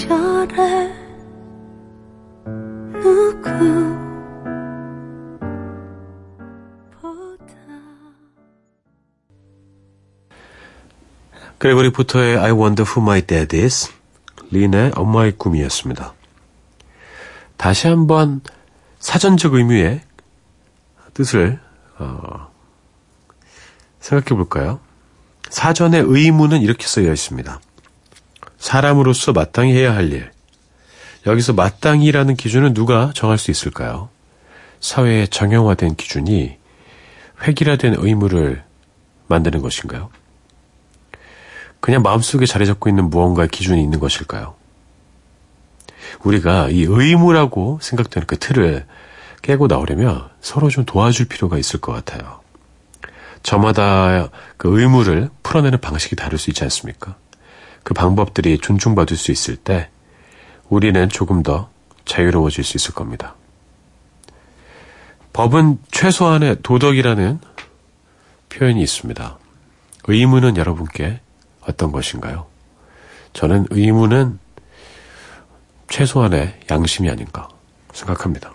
시절에 0.00 0.94
누구보다 2.94 3.50
그레고리 11.58 11.92
포터의 11.92 12.38
I 12.38 12.52
Wonder 12.52 12.88
Who 12.88 13.02
My 13.02 13.20
Dad 13.20 13.54
Is, 13.60 13.92
린의 14.50 14.92
엄마의 14.94 15.32
꿈이었습니다. 15.32 16.14
다시 17.58 17.86
한번 17.86 18.40
사전적 19.00 19.52
의미의 19.52 20.00
뜻을 21.12 21.60
어, 21.98 22.50
생각해 23.98 24.34
볼까요? 24.34 24.80
사전의 25.50 26.04
의무는 26.06 26.62
이렇게 26.62 26.86
쓰여 26.86 27.12
있습니다. 27.12 27.60
사람으로서 28.60 29.32
마땅히 29.32 29.72
해야 29.72 29.94
할 29.94 30.12
일. 30.12 30.30
여기서 31.26 31.54
마땅히라는 31.54 32.36
기준은 32.36 32.72
누가 32.74 33.10
정할 33.14 33.36
수 33.36 33.50
있을까요? 33.50 34.10
사회에 34.80 35.26
정형화된 35.26 35.96
기준이 35.96 36.56
획일화된 37.42 37.96
의무를 37.98 38.62
만드는 39.26 39.60
것인가요? 39.60 40.10
그냥 41.80 42.02
마음속에 42.02 42.46
자리 42.46 42.66
잡고 42.66 42.88
있는 42.88 43.10
무언가의 43.10 43.48
기준이 43.48 43.82
있는 43.82 43.98
것일까요? 43.98 44.54
우리가 46.22 46.68
이 46.68 46.84
의무라고 46.88 47.78
생각되는 47.80 48.26
그 48.26 48.38
틀을 48.38 48.86
깨고 49.42 49.68
나오려면 49.68 50.28
서로 50.40 50.68
좀 50.68 50.84
도와줄 50.84 51.28
필요가 51.28 51.56
있을 51.56 51.80
것 51.80 51.92
같아요. 51.92 52.40
저마다 53.42 54.28
그 54.58 54.78
의무를 54.78 55.30
풀어내는 55.42 55.80
방식이 55.80 56.16
다를 56.16 56.38
수 56.38 56.50
있지 56.50 56.62
않습니까? 56.64 57.16
그 57.82 57.94
방법들이 57.94 58.58
존중받을 58.58 59.16
수 59.16 59.32
있을 59.32 59.56
때 59.56 59.88
우리는 60.68 61.08
조금 61.08 61.42
더 61.42 61.70
자유로워질 62.04 62.64
수 62.64 62.76
있을 62.76 62.94
겁니다. 62.94 63.34
법은 65.32 65.78
최소한의 65.90 66.58
도덕이라는 66.62 67.40
표현이 68.48 68.82
있습니다. 68.82 69.38
의무는 70.04 70.56
여러분께 70.56 71.20
어떤 71.62 71.92
것인가요? 71.92 72.46
저는 73.32 73.66
의무는 73.70 74.38
최소한의 75.88 76.60
양심이 76.70 77.08
아닌가 77.10 77.48
생각합니다. 77.92 78.54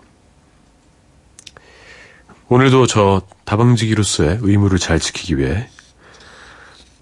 오늘도 2.48 2.86
저 2.86 3.22
다방지기로서의 3.44 4.38
의무를 4.42 4.78
잘 4.78 5.00
지키기 5.00 5.38
위해 5.38 5.68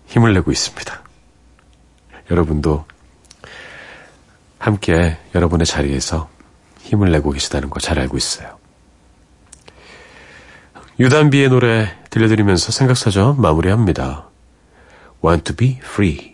힘을 0.07 0.33
내고 0.33 0.51
있습니다. 0.51 1.04
여러분도 2.31 2.85
함께 4.59 5.19
여러분의 5.35 5.67
자리에서 5.67 6.29
힘을 6.81 7.11
내고 7.11 7.31
계시다는 7.31 7.71
거 7.71 7.81
잘 7.81 7.99
알고 7.99 8.17
있어요. 8.17 8.59
유단비의 10.99 11.49
노래 11.49 11.89
들려드리면서 12.11 12.71
생각사전 12.73 13.41
마무리합니다. 13.41 14.29
Want 15.23 15.45
to 15.45 15.57
be 15.57 15.79
free. 15.83 16.34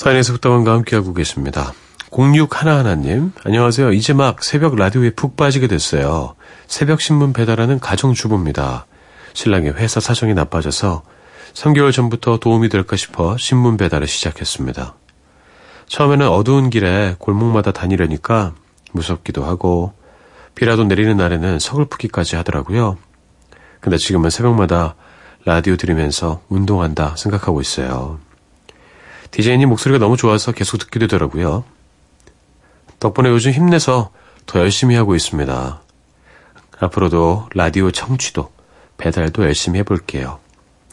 사인의 0.00 0.24
속담원과 0.24 0.72
함께하고 0.72 1.12
계십니다. 1.12 1.74
0611님, 2.10 3.32
안녕하세요. 3.44 3.92
이제 3.92 4.14
막 4.14 4.42
새벽 4.42 4.74
라디오에 4.74 5.10
푹 5.10 5.36
빠지게 5.36 5.66
됐어요. 5.66 6.36
새벽 6.66 7.02
신문 7.02 7.34
배달하는 7.34 7.78
가정주부입니다. 7.78 8.86
신랑의 9.34 9.74
회사 9.74 10.00
사정이 10.00 10.32
나빠져서 10.32 11.02
3개월 11.52 11.92
전부터 11.92 12.38
도움이 12.38 12.70
될까 12.70 12.96
싶어 12.96 13.36
신문 13.36 13.76
배달을 13.76 14.06
시작했습니다. 14.06 14.94
처음에는 15.84 16.28
어두운 16.30 16.70
길에 16.70 17.14
골목마다 17.18 17.70
다니려니까 17.70 18.54
무섭기도 18.92 19.44
하고 19.44 19.92
비라도 20.54 20.84
내리는 20.84 21.14
날에는 21.14 21.58
서글프기까지 21.58 22.36
하더라고요. 22.36 22.96
근데 23.80 23.98
지금은 23.98 24.30
새벽마다 24.30 24.94
라디오 25.44 25.76
들으면서 25.76 26.40
운동한다 26.48 27.16
생각하고 27.16 27.60
있어요. 27.60 28.18
디제이님 29.30 29.68
목소리가 29.68 29.98
너무 29.98 30.16
좋아서 30.16 30.52
계속 30.52 30.78
듣게 30.78 30.98
되더라고요. 31.00 31.64
덕분에 32.98 33.28
요즘 33.28 33.52
힘내서 33.52 34.10
더 34.46 34.58
열심히 34.58 34.96
하고 34.96 35.14
있습니다. 35.14 35.80
앞으로도 36.80 37.48
라디오 37.54 37.90
청취도, 37.90 38.50
배달도 38.98 39.44
열심히 39.44 39.78
해볼게요. 39.80 40.40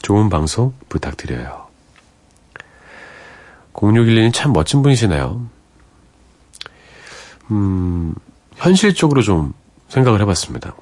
좋은 0.02 0.28
방송 0.28 0.74
부탁드려요. 0.88 1.66
0612님 3.72 4.32
참 4.32 4.52
멋진 4.52 4.82
분이시네요. 4.82 5.48
음, 7.50 8.14
현실적으로 8.56 9.22
좀 9.22 9.54
생각을 9.88 10.20
해봤습니다. 10.20 10.74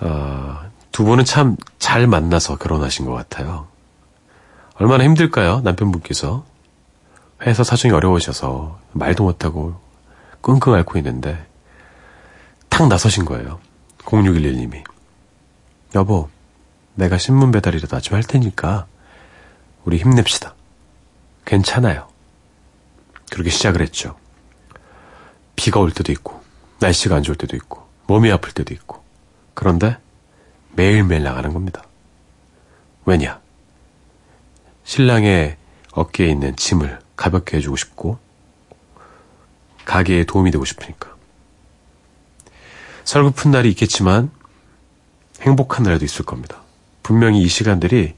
아, 0.00 0.66
두 0.90 1.04
분은 1.04 1.24
참 1.24 1.56
잘 1.92 2.06
만나서 2.06 2.56
결혼하신 2.56 3.04
것 3.04 3.12
같아요. 3.12 3.66
얼마나 4.82 5.04
힘들까요? 5.04 5.60
남편분께서. 5.60 6.44
회사 7.42 7.62
사정이 7.62 7.94
어려우셔서 7.94 8.80
말도 8.90 9.22
못하고 9.22 9.76
끙끙 10.40 10.74
앓고 10.74 10.98
있는데 10.98 11.46
탁 12.68 12.88
나서신 12.88 13.24
거예요. 13.24 13.60
0611님이. 13.98 14.82
여보, 15.94 16.28
내가 16.96 17.16
신문 17.16 17.52
배달이라도 17.52 17.96
아침 17.96 18.14
할 18.14 18.24
테니까 18.24 18.86
우리 19.84 19.98
힘냅시다. 19.98 20.56
괜찮아요. 21.44 22.08
그렇게 23.30 23.50
시작을 23.50 23.82
했죠. 23.82 24.16
비가 25.54 25.78
올 25.78 25.92
때도 25.92 26.10
있고, 26.10 26.42
날씨가 26.80 27.14
안 27.14 27.22
좋을 27.22 27.36
때도 27.36 27.54
있고, 27.54 27.86
몸이 28.08 28.32
아플 28.32 28.50
때도 28.52 28.74
있고. 28.74 29.00
그런데 29.54 29.96
매일매일 30.72 31.22
나가는 31.22 31.52
겁니다. 31.52 31.84
왜냐? 33.04 33.42
신랑의 34.84 35.56
어깨에 35.92 36.28
있는 36.28 36.56
짐을 36.56 36.98
가볍게 37.16 37.56
해주고 37.58 37.76
싶고, 37.76 38.18
가게에 39.84 40.24
도움이 40.24 40.50
되고 40.50 40.64
싶으니까. 40.64 41.14
설글픈 43.04 43.50
날이 43.50 43.70
있겠지만, 43.70 44.30
행복한 45.40 45.82
날도 45.82 46.04
있을 46.04 46.24
겁니다. 46.24 46.62
분명히 47.02 47.42
이 47.42 47.48
시간들이 47.48 48.14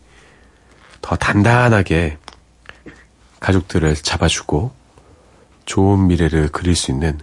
더 1.00 1.16
단단하게 1.16 2.18
가족들을 3.40 3.94
잡아주고 3.96 4.72
좋은 5.64 6.07
미래를 6.07 6.48
그릴 6.48 6.77
수 6.77 6.90
있는 6.90 7.20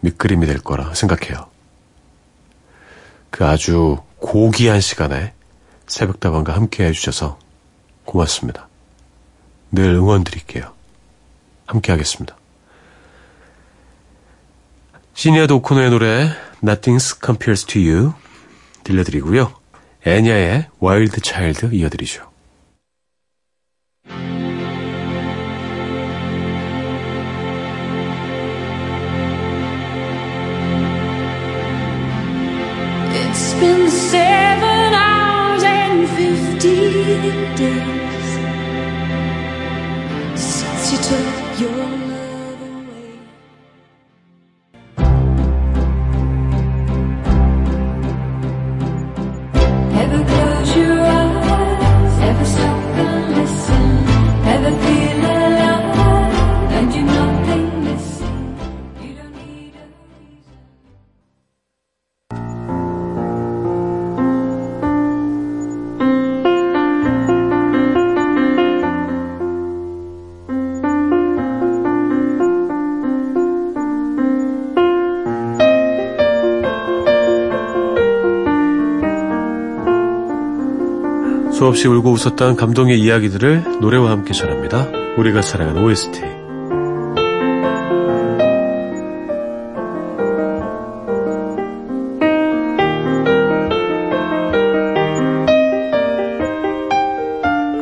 밑그림이 0.00 0.46
될 0.46 0.58
거라 0.58 0.94
생각해요. 0.94 1.48
그 3.30 3.44
아주 3.46 3.98
고귀한 4.18 4.80
시간에 4.80 5.32
새벽다방과 5.86 6.54
함께 6.54 6.84
해주셔서 6.86 7.38
고맙습니다. 8.06 8.68
늘 9.70 9.90
응원 9.94 10.24
드릴게요. 10.24 10.72
함께 11.66 11.92
하겠습니다. 11.92 12.36
시니어 15.14 15.46
도코노의 15.46 15.90
노래 15.90 16.30
Nothing 16.62 17.02
Compares 17.22 17.66
to 17.66 17.82
You 17.82 18.12
들려드리고요. 18.84 19.54
애냐의 20.06 20.68
와일드 20.78 21.20
차일드 21.20 21.74
이어드리죠. 21.74 22.35
수없이 81.66 81.88
울고 81.88 82.12
웃었던 82.12 82.54
감동의 82.54 83.00
이야기들을 83.00 83.80
노래와 83.80 84.12
함께 84.12 84.32
전합니다. 84.32 84.86
우리가 85.18 85.42
사랑하는 85.42 85.82
OST. 85.82 86.20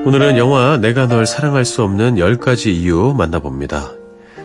오늘은 0.06 0.38
영화 0.38 0.78
내가 0.78 1.06
널 1.06 1.26
사랑할 1.26 1.66
수 1.66 1.82
없는 1.82 2.14
10가지 2.14 2.68
이유 2.68 3.14
만나봅니다. 3.14 3.92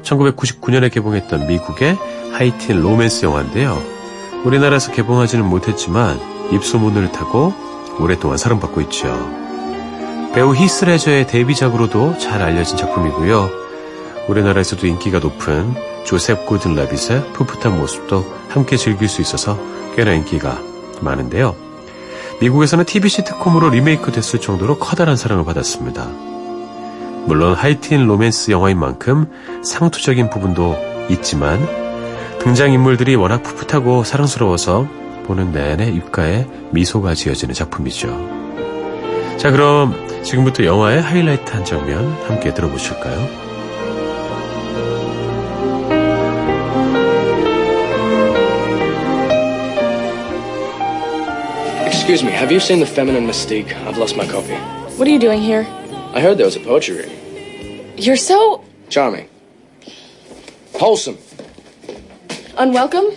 1999년에 0.02 0.92
개봉했던 0.92 1.48
미국의 1.48 1.96
하이틴 2.34 2.82
로맨스 2.82 3.26
영화인데요. 3.26 3.82
우리나라에서 4.44 4.92
개봉하지는 4.92 5.46
못했지만 5.46 6.20
입소문을 6.52 7.14
타고 7.14 7.54
오랫동안 8.00 8.38
사랑받고 8.38 8.82
있죠. 8.82 9.08
배우 10.34 10.56
히스레저의 10.56 11.28
데뷔작으로도 11.28 12.18
잘 12.18 12.42
알려진 12.42 12.78
작품이고요. 12.78 13.50
우리나라에서도 14.28 14.86
인기가 14.86 15.20
높은 15.20 15.74
조셉 16.06 16.46
고든 16.46 16.76
레빗의 16.76 17.34
풋풋한 17.34 17.78
모습도 17.78 18.26
함께 18.50 18.78
즐길 18.78 19.08
수 19.10 19.22
있어서 19.22 19.60
꽤나 19.96 20.14
인기가 20.14 20.60
많은데요. 21.02 21.56
미국에서는 22.42 22.86
TV 22.86 23.10
시트콤으로 23.10 23.70
리메이크 23.70 24.12
됐을 24.12 24.40
정도로 24.40 24.78
커다란 24.78 25.18
사랑을 25.18 25.44
받았습니다. 25.46 26.08
물론 27.26 27.54
하이틴 27.54 28.08
로맨스 28.08 28.52
영화인 28.52 28.80
만큼 28.80 29.30
상투적인 29.64 30.30
부분도 30.30 30.78
있지만 31.10 31.60
등장인물들이 32.40 33.16
워낙 33.16 33.44
풋풋하고 33.44 34.04
사랑스러워서 34.04 34.88
보는 35.30 35.52
내내 35.52 35.92
입가에 35.92 36.48
미소가 36.72 37.14
지어지는 37.14 37.54
작품이죠. 37.54 38.08
자, 39.38 39.52
그럼 39.52 39.94
지금부터 40.24 40.66
영화의 40.66 41.04
하이라이트 41.04 41.52
한 41.52 41.64
장면 41.64 42.12
함께 42.24 42.52
들어보실까요? 42.52 43.50
Excuse 51.86 52.24
me, 52.24 52.32
have 52.32 52.50
you 52.52 52.58
seen 52.60 52.80
The 52.80 52.92
Feminine 52.92 53.28
Mystique? 53.28 53.72
I've 53.86 54.00
lost 54.00 54.16
my 54.16 54.26
copy. 54.26 54.58
What 54.98 55.08
are 55.08 55.14
you 55.14 55.20
doing 55.20 55.42
here? 55.42 55.68
I 56.16 56.22
heard 56.22 56.38
there 56.38 56.48
was 56.50 56.56
a 56.56 56.60
poetry 56.60 56.98
reading. 56.98 57.94
You're 57.98 58.18
so 58.18 58.64
Charming. 58.90 59.30
Wholesome. 60.74 61.20
unwelcome. 62.58 63.14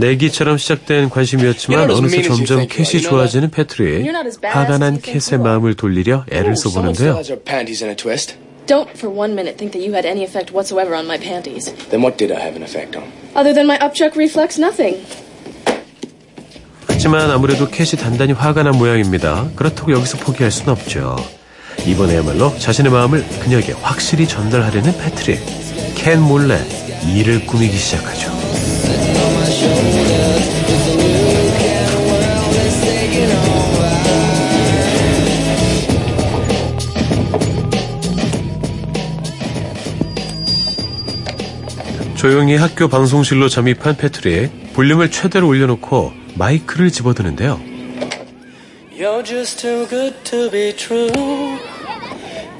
내기처럼 0.00 0.58
시작된 0.58 1.10
관심이었지만 1.10 1.78
You're 1.78 1.82
not 1.84 1.92
as 1.92 1.98
어느새 1.98 2.16
mean 2.16 2.24
as 2.24 2.30
you 2.30 2.46
점점. 2.46 2.66
캣이 2.68 3.02
좋아지는 3.02 3.50
badass 3.50 4.40
화가 4.42 4.78
난 4.78 5.00
캣의. 5.00 5.38
마음을 5.38 5.74
돌리려 5.74 6.24
애를 6.30 6.56
써보는데요. 6.56 7.20
Don't 8.66 8.90
for 8.94 9.10
one 9.10 9.32
minute 9.32 9.56
think 9.56 9.72
that 9.72 9.82
you 9.82 9.92
had 9.94 10.06
any 10.06 10.22
effect 10.22 10.52
whatsoever 10.54 10.94
on 10.94 11.04
my 11.06 11.18
panties. 11.18 11.74
Then 11.90 12.02
what 12.02 12.16
did 12.16 12.30
I 12.32 12.38
have 12.40 12.54
an 12.56 12.62
effect 12.62 12.96
on? 12.96 13.04
Other 13.34 13.52
than 13.52 13.66
my 13.66 13.78
upchuck 13.80 14.14
reflex, 14.14 14.60
nothing. 14.60 15.02
하지만 16.86 17.30
아무래도 17.30 17.66
캣이 17.68 17.98
단단히 17.98 18.32
화가 18.32 18.62
난 18.62 18.76
모양입니다. 18.78 19.50
그렇다고 19.56 19.92
여기서 19.92 20.18
포기할 20.18 20.50
순 20.52 20.68
없죠. 20.68 21.16
이번에야말로 21.86 22.56
자신의 22.58 22.92
마음을 22.92 23.26
그녀에게 23.40 23.72
확실히 23.72 24.28
전달하려는 24.28 24.96
패트릭. 24.98 25.40
캔 25.96 26.20
몰래 26.20 26.58
일을 27.12 27.46
꾸미기 27.46 27.76
시작하죠. 27.76 28.30
조용히 42.20 42.54
학교 42.54 42.86
방송실로 42.86 43.48
잠입한 43.48 43.96
패트릭. 43.96 44.74
볼륨을 44.74 45.10
최대로 45.10 45.48
올려놓고 45.48 46.12
마이크를 46.34 46.90
집어드는데요. 46.90 47.58
You're 48.92 49.24
just 49.24 49.62
too 49.62 49.88
good 49.88 50.14
to 50.24 50.50
be 50.50 50.76
true. 50.76 51.08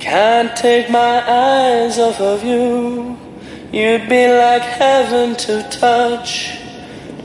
Can't 0.01 0.57
take 0.57 0.89
my 0.89 1.21
eyes 1.29 2.01
off 2.01 2.23
of 2.23 2.43
you. 2.43 3.19
You'd 3.71 4.09
be 4.09 4.33
like 4.33 4.65
heaven 4.65 5.37
to 5.37 5.69
touch. 5.69 6.59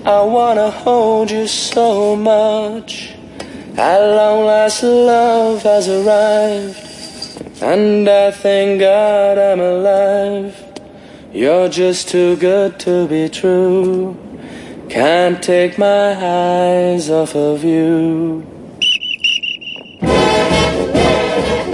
I 0.04 0.20
wanna 0.20 0.72
hold 0.72 1.32
you 1.32 1.46
so 1.46 2.18
much. 2.18 3.16
At 3.78 4.02
long 4.02 4.46
last, 4.46 4.84
love 4.84 5.64
has 5.64 5.88
arrived. 5.88 6.84
And 7.62 8.10
I 8.10 8.32
thank 8.32 8.82
God 8.82 9.38
I'm 9.38 9.62
alive. 9.62 10.65
You're 11.36 11.70
just 11.70 12.08
too 12.08 12.38
good 12.38 12.80
to 12.86 13.10
be 13.10 13.28
true. 13.28 14.16
Can't 14.88 15.44
take 15.44 15.76
my 15.78 16.16
eyes 16.16 17.12
off 17.12 17.38
of 17.38 17.62
you. 17.68 18.42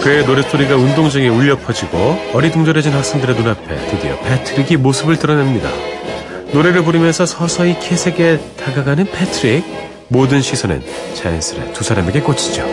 그의 0.01 0.25
노랫소리가 0.25 0.75
운동장에 0.75 1.27
울려 1.27 1.59
퍼지고 1.59 2.17
어리둥절해진 2.33 2.91
학생들의 2.91 3.35
눈앞에 3.35 3.75
드디어 3.91 4.17
패트릭이 4.21 4.77
모습을 4.77 5.19
드러냅니다. 5.19 5.69
노래를 6.53 6.83
부르면서 6.83 7.27
서서히 7.27 7.75
캣에게 7.79 8.39
다가가는 8.57 9.05
패트릭. 9.11 9.63
모든 10.07 10.41
시선은 10.41 10.81
자연스레 11.13 11.71
두 11.73 11.83
사람에게 11.83 12.21
꽂히죠. 12.21 12.65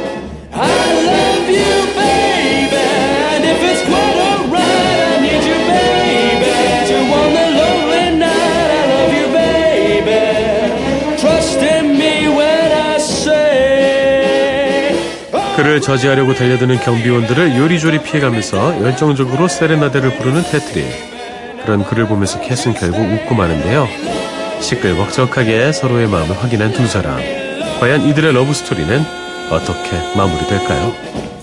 그를 15.59 15.81
저지하려고 15.81 16.35
달려드는 16.35 16.79
경비원들을 16.79 17.57
요리조리 17.57 18.05
피해가면서 18.05 18.81
열정적으로 18.81 19.49
세레나데를 19.49 20.17
부르는 20.17 20.45
패트릭. 20.45 20.87
그런 21.65 21.85
그를 21.85 22.07
보면서 22.07 22.41
캣은 22.41 22.75
결국 22.75 23.01
웃고 23.01 23.35
마는데요. 23.35 23.89
시끌벅적하게 24.61 25.73
서로의 25.73 26.07
마음을 26.07 26.41
확인한 26.41 26.73
두 26.73 26.87
사람. 26.87 27.19
과연 27.81 28.03
이들의 28.03 28.35
러브 28.35 28.53
스토리는 28.53 29.03
어떻게 29.51 29.97
마무리될까요? 30.17 31.38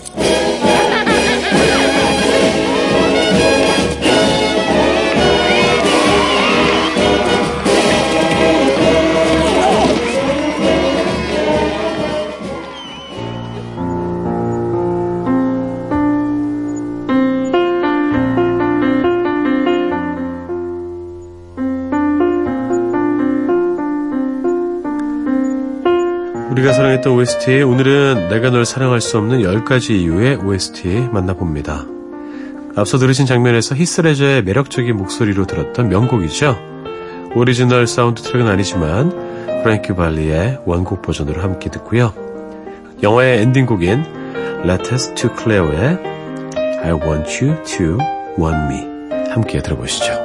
했던 27.05 27.13
OST, 27.13 27.61
오늘은 27.61 28.29
내가 28.29 28.49
널 28.49 28.65
사랑할 28.65 28.99
수 28.99 29.19
없는 29.19 29.41
10가지 29.41 29.91
이유의 29.91 30.37
OST 30.37 31.09
만나봅니다. 31.11 31.85
앞서 32.75 32.97
들으신 32.97 33.27
장면에서 33.27 33.75
히스레저의 33.75 34.43
매력적인 34.43 34.97
목소리로 34.97 35.45
들었던 35.45 35.87
명곡이죠. 35.87 36.57
오리지널 37.35 37.85
사운드 37.85 38.23
트랙은 38.23 38.47
아니지만 38.47 39.11
프랭키 39.63 39.95
발리의 39.95 40.61
원곡 40.65 41.03
버전으로 41.03 41.43
함께 41.43 41.69
듣고요. 41.69 42.11
영화의 43.03 43.41
엔딩곡인 43.43 44.03
Letters 44.63 45.13
to 45.13 45.29
Cleo의 45.37 45.99
I 46.83 46.91
Want 46.91 47.45
You 47.45 47.63
to 47.63 47.99
Want 48.39 48.57
Me 48.73 49.29
함께 49.29 49.61
들어보시죠. 49.61 50.24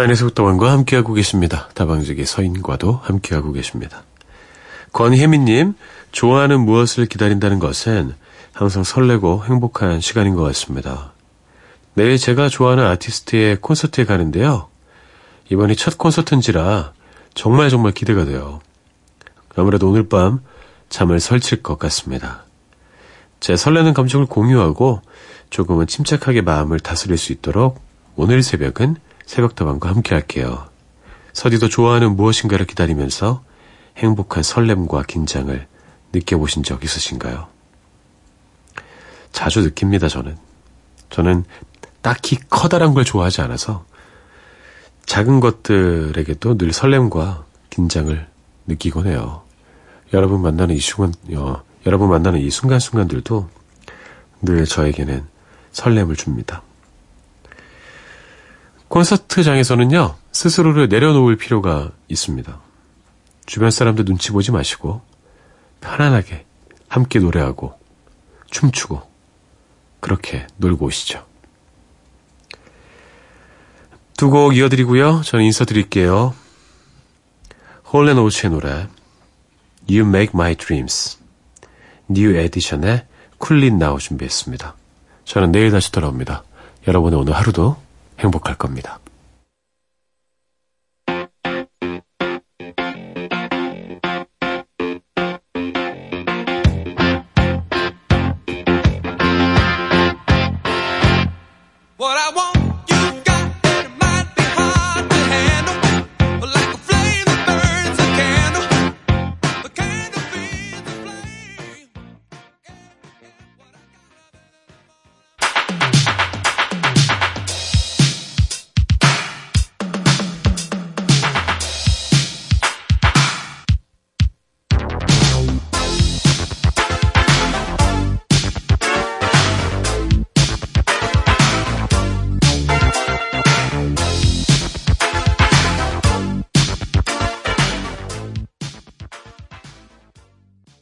사인의 0.00 0.16
속도원과 0.16 0.72
함께하고 0.72 1.12
계십니다. 1.12 1.68
다방직의 1.74 2.24
서인과도 2.24 3.00
함께하고 3.02 3.52
계십니다. 3.52 4.04
권혜민님, 4.92 5.74
좋아하는 6.10 6.60
무엇을 6.60 7.04
기다린다는 7.04 7.58
것은 7.58 8.14
항상 8.54 8.82
설레고 8.82 9.44
행복한 9.44 10.00
시간인 10.00 10.36
것 10.36 10.42
같습니다. 10.44 11.12
내일 11.92 12.16
제가 12.16 12.48
좋아하는 12.48 12.86
아티스트의 12.86 13.56
콘서트에 13.56 14.06
가는데요. 14.06 14.68
이번이 15.50 15.76
첫 15.76 15.98
콘서트인지라 15.98 16.94
정말 17.34 17.68
정말 17.68 17.92
기대가 17.92 18.24
돼요. 18.24 18.60
아무래도 19.54 19.90
오늘 19.90 20.08
밤 20.08 20.40
잠을 20.88 21.20
설칠 21.20 21.62
것 21.62 21.78
같습니다. 21.78 22.44
제 23.38 23.54
설레는 23.54 23.92
감정을 23.92 24.24
공유하고 24.24 25.02
조금은 25.50 25.86
침착하게 25.86 26.40
마음을 26.40 26.80
다스릴 26.80 27.18
수 27.18 27.34
있도록 27.34 27.82
오늘 28.16 28.42
새벽은 28.42 28.96
새벽다방과 29.30 29.88
함께 29.88 30.12
할게요. 30.16 30.66
서디도 31.34 31.68
좋아하는 31.68 32.16
무엇인가를 32.16 32.66
기다리면서 32.66 33.44
행복한 33.96 34.42
설렘과 34.42 35.04
긴장을 35.04 35.68
느껴보신 36.12 36.64
적 36.64 36.82
있으신가요? 36.82 37.46
자주 39.30 39.60
느낍니다, 39.60 40.08
저는. 40.08 40.36
저는 41.10 41.44
딱히 42.02 42.38
커다란 42.50 42.92
걸 42.92 43.04
좋아하지 43.04 43.40
않아서 43.42 43.84
작은 45.06 45.38
것들에게도 45.38 46.58
늘 46.58 46.72
설렘과 46.72 47.44
긴장을 47.70 48.28
느끼곤 48.66 49.06
해요. 49.06 49.42
여러분 50.12 50.42
만나는 50.42 50.74
이 50.74 50.80
순간, 50.80 51.14
어, 51.36 51.62
여러분 51.86 52.10
만나는 52.10 52.40
이 52.40 52.50
순간순간들도 52.50 53.48
늘 54.42 54.64
저에게는 54.64 55.24
설렘을 55.70 56.16
줍니다. 56.16 56.62
콘서트장에서는요, 58.90 60.16
스스로를 60.32 60.88
내려놓을 60.88 61.36
필요가 61.36 61.92
있습니다. 62.08 62.60
주변 63.46 63.70
사람들 63.70 64.04
눈치 64.04 64.32
보지 64.32 64.50
마시고, 64.50 65.00
편안하게 65.80 66.44
함께 66.88 67.20
노래하고, 67.20 67.78
춤추고, 68.50 69.00
그렇게 70.00 70.44
놀고 70.56 70.86
오시죠. 70.86 71.24
두 74.16 74.28
곡 74.28 74.56
이어드리고요. 74.56 75.22
저는 75.22 75.44
인사드릴게요. 75.46 76.34
홀렌오츠의 77.92 78.50
노래 78.50 78.88
You 79.88 80.06
Make 80.06 80.32
My 80.34 80.56
Dreams 80.56 81.18
New 82.08 82.36
Edition의 82.36 83.06
Cool 83.38 83.65
It 83.65 83.78
Now 83.78 83.98
준비했습니다. 83.98 84.74
저는 85.24 85.52
내일 85.52 85.70
다시 85.70 85.90
돌아옵니다. 85.92 86.42
여러분의 86.88 87.20
오늘 87.20 87.34
하루도 87.34 87.76
행복할 88.20 88.54
겁니다. 88.56 88.98